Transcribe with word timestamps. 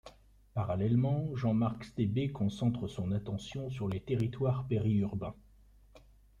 Parallèlement, 0.55 1.35
Jean-Marc 1.35 1.83
Stébé 1.83 2.31
concentre 2.31 2.87
son 2.87 3.11
attention 3.11 3.69
sur 3.69 3.87
les 3.87 3.99
territoires 3.99 4.65
périurbains. 4.67 5.35